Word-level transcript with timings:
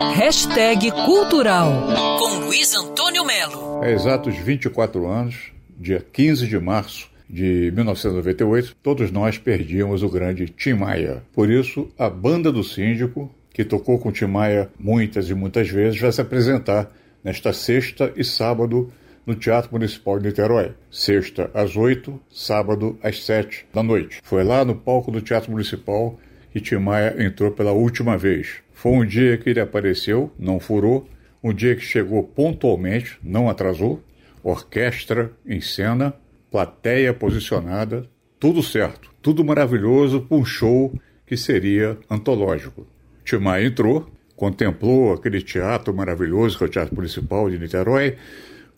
Hashtag 0.00 0.92
Cultural 0.92 1.88
com 2.20 2.44
Luiz 2.44 2.72
Antônio 2.72 3.24
Melo. 3.24 3.82
Há 3.82 3.90
exatos 3.90 4.36
24 4.36 5.04
anos, 5.08 5.50
dia 5.76 6.06
15 6.12 6.46
de 6.46 6.56
março 6.56 7.10
de 7.28 7.72
1998, 7.74 8.76
todos 8.80 9.10
nós 9.10 9.38
perdíamos 9.38 10.04
o 10.04 10.08
grande 10.08 10.46
Tim 10.50 10.74
Maia. 10.74 11.24
Por 11.32 11.50
isso, 11.50 11.88
a 11.98 12.08
banda 12.08 12.52
do 12.52 12.62
síndico, 12.62 13.28
que 13.52 13.64
tocou 13.64 13.98
com 13.98 14.12
Tim 14.12 14.26
Maia 14.26 14.70
muitas 14.78 15.30
e 15.30 15.34
muitas 15.34 15.68
vezes, 15.68 16.00
vai 16.00 16.12
se 16.12 16.20
apresentar 16.20 16.94
nesta 17.24 17.52
sexta 17.52 18.12
e 18.14 18.22
sábado 18.22 18.92
no 19.26 19.34
Teatro 19.34 19.72
Municipal 19.72 20.20
de 20.20 20.28
Niterói. 20.28 20.74
Sexta 20.92 21.50
às 21.52 21.74
8, 21.74 22.20
sábado 22.30 22.96
às 23.02 23.24
7 23.24 23.66
da 23.74 23.82
noite. 23.82 24.20
Foi 24.22 24.44
lá 24.44 24.64
no 24.64 24.76
palco 24.76 25.10
do 25.10 25.20
Teatro 25.20 25.50
Municipal 25.50 26.16
que 26.50 26.60
Tim 26.60 26.76
Maia 26.76 27.16
entrou 27.18 27.50
pela 27.50 27.72
última 27.72 28.16
vez. 28.16 28.56
Foi 28.72 28.92
um 28.92 29.04
dia 29.04 29.36
que 29.36 29.50
ele 29.50 29.60
apareceu, 29.60 30.32
não 30.38 30.60
furou, 30.60 31.08
um 31.42 31.52
dia 31.52 31.74
que 31.74 31.82
chegou 31.82 32.22
pontualmente, 32.22 33.18
não 33.22 33.48
atrasou, 33.48 34.02
orquestra 34.42 35.32
em 35.46 35.60
cena, 35.60 36.14
plateia 36.50 37.12
posicionada, 37.12 38.08
tudo 38.38 38.62
certo, 38.62 39.10
tudo 39.20 39.44
maravilhoso 39.44 40.20
para 40.22 40.36
um 40.36 40.44
show 40.44 40.92
que 41.26 41.36
seria 41.36 41.98
antológico. 42.10 42.86
Tim 43.24 43.38
Maia 43.38 43.66
entrou, 43.66 44.08
contemplou 44.36 45.12
aquele 45.12 45.42
teatro 45.42 45.92
maravilhoso 45.92 46.56
que 46.56 46.64
é 46.64 46.66
o 46.66 46.70
Teatro 46.70 46.94
Municipal 46.94 47.50
de 47.50 47.58
Niterói, 47.58 48.16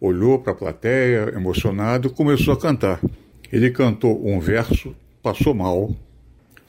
olhou 0.00 0.38
para 0.38 0.52
a 0.52 0.56
plateia, 0.56 1.32
emocionado, 1.36 2.10
começou 2.10 2.54
a 2.54 2.58
cantar. 2.58 3.00
Ele 3.52 3.70
cantou 3.70 4.26
um 4.26 4.40
verso, 4.40 4.96
passou 5.22 5.54
mal, 5.54 5.94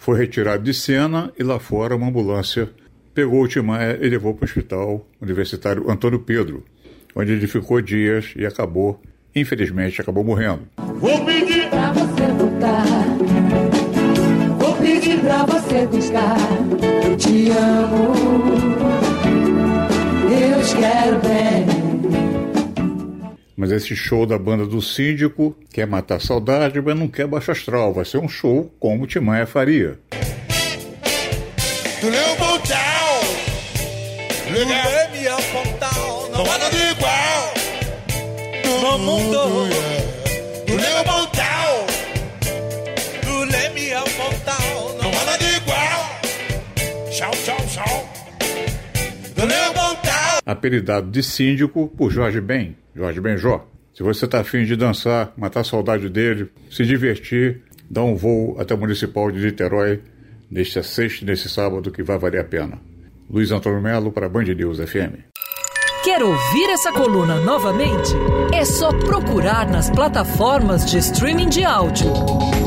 foi 0.01 0.17
retirado 0.17 0.63
de 0.63 0.73
cena 0.73 1.31
e 1.37 1.43
lá 1.43 1.59
fora 1.59 1.95
uma 1.95 2.07
ambulância 2.07 2.67
pegou 3.13 3.43
o 3.43 3.47
Timaya 3.47 3.99
e 4.01 4.09
levou 4.09 4.33
para 4.33 4.45
o 4.45 4.45
hospital 4.45 5.07
universitário 5.21 5.91
Antônio 5.91 6.17
Pedro, 6.17 6.65
onde 7.15 7.33
ele 7.33 7.45
ficou 7.45 7.79
dias 7.79 8.33
e 8.35 8.43
acabou, 8.43 8.99
infelizmente, 9.35 10.01
acabou 10.01 10.23
morrendo. 10.23 10.61
Vou 10.95 11.23
pedir 11.23 11.69
pra 11.69 11.91
você 11.93 12.25
voltar, 12.35 12.83
vou 14.57 14.75
pedir 14.77 15.19
pra 15.19 15.45
você 15.45 15.85
buscar. 15.85 16.37
Eu 17.05 17.15
te 17.15 17.51
amo, 17.51 18.13
eu 20.31 20.65
te 20.65 20.75
quero 20.77 21.19
bem. 21.19 21.70
Mas 23.61 23.71
esse 23.71 23.95
show 23.95 24.25
da 24.25 24.39
banda 24.39 24.65
do 24.65 24.81
síndico 24.81 25.55
quer 25.71 25.85
matar 25.85 26.15
a 26.15 26.19
saudade, 26.19 26.81
mas 26.81 26.97
não 26.97 27.07
quer 27.07 27.27
baixo 27.27 27.51
astral. 27.51 27.93
Vai 27.93 28.03
ser 28.03 28.17
um 28.17 28.27
show 28.27 28.73
como 28.79 29.03
o 29.03 29.07
Timaya 29.07 29.45
faria. 29.45 29.99
Tchau, 47.11 47.31
tchau, 47.45 47.57
tchau. 47.67 48.21
Apelidado 50.51 51.09
de 51.09 51.23
síndico 51.23 51.87
por 51.87 52.11
Jorge 52.11 52.41
Ben, 52.41 52.75
Jorge 52.93 53.21
Benjó. 53.21 53.65
Se 53.93 54.03
você 54.03 54.25
está 54.25 54.41
afim 54.41 54.65
de 54.65 54.75
dançar, 54.75 55.31
matar 55.37 55.63
saudade 55.63 56.09
dele, 56.09 56.49
se 56.69 56.83
divertir, 56.83 57.61
dá 57.89 58.03
um 58.03 58.17
voo 58.17 58.59
até 58.59 58.75
o 58.75 58.77
Municipal 58.77 59.31
de 59.31 59.39
Niterói 59.39 60.01
neste 60.49 60.83
sexta 60.83 61.23
e 61.23 61.27
nesse 61.27 61.47
sábado 61.47 61.89
que 61.89 62.03
vai 62.03 62.17
valer 62.17 62.41
a 62.41 62.43
pena. 62.43 62.77
Luiz 63.29 63.49
Antônio 63.49 63.81
Melo 63.81 64.11
para 64.11 64.27
Band 64.27 64.43
News 64.43 64.79
FM. 64.79 65.23
Quer 66.03 66.21
ouvir 66.21 66.69
essa 66.69 66.91
coluna 66.91 67.39
novamente? 67.39 68.11
É 68.53 68.65
só 68.65 68.89
procurar 68.89 69.69
nas 69.69 69.89
plataformas 69.89 70.85
de 70.85 70.97
streaming 70.97 71.47
de 71.47 71.63
áudio. 71.63 72.11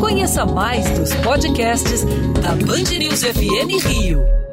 Conheça 0.00 0.46
mais 0.46 0.88
dos 0.98 1.14
podcasts 1.16 2.02
da 2.40 2.54
Band 2.64 2.96
News 2.98 3.22
FM 3.22 3.86
Rio. 3.86 4.43